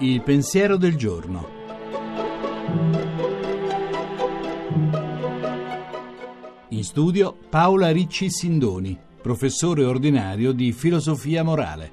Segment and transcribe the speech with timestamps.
[0.00, 1.48] Il pensiero del giorno.
[6.68, 11.92] In studio Paola Ricci Sindoni, professore ordinario di filosofia morale.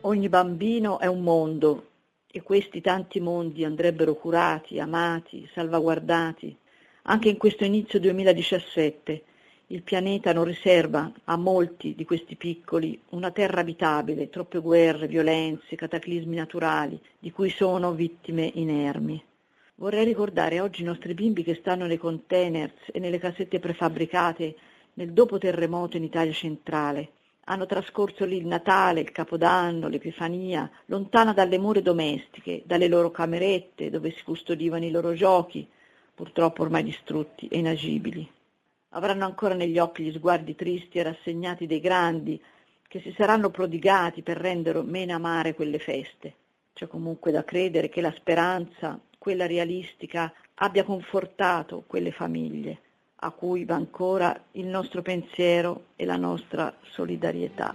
[0.00, 1.86] Ogni bambino è un mondo
[2.26, 6.56] e questi tanti mondi andrebbero curati, amati, salvaguardati.
[7.04, 9.22] Anche in questo inizio 2017
[9.68, 15.76] il pianeta non riserva a molti di questi piccoli una terra abitabile, troppe guerre, violenze,
[15.76, 19.22] cataclismi naturali, di cui sono vittime inermi.
[19.76, 24.56] Vorrei ricordare oggi i nostri bimbi che stanno nei containers e nelle casette prefabbricate
[24.94, 27.12] nel dopo terremoto in Italia centrale.
[27.44, 33.88] Hanno trascorso lì il Natale, il Capodanno, l'Epifania, lontana dalle mura domestiche, dalle loro camerette
[33.88, 35.66] dove si custodivano i loro giochi,
[36.20, 38.30] purtroppo ormai distrutti e inagibili.
[38.90, 42.38] Avranno ancora negli occhi gli sguardi tristi e rassegnati dei grandi
[42.86, 46.34] che si saranno prodigati per rendere meno amare quelle feste.
[46.74, 52.80] C'è comunque da credere che la speranza, quella realistica, abbia confortato quelle famiglie
[53.22, 57.74] a cui va ancora il nostro pensiero e la nostra solidarietà.